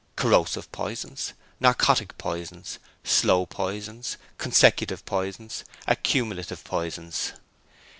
Corrosive 0.15 0.71
Poisons. 0.71 1.33
Narcotic 1.59 2.17
Poisons. 2.17 2.79
Slow 3.03 3.45
Poisons. 3.45 4.17
Consecutive 4.39 5.05
Poisons. 5.05 5.63
Accumulative 5.85 6.63
Poisons. 6.63 7.33